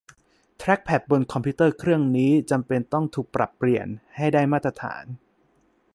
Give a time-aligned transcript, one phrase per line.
[0.57, 5.03] แทร็คแพ็ดบนคอมพิวเตอร์เครื่องนี้จำเป็นต้องถูกปรับเปลี่ยนให้ได้มาตรฐาน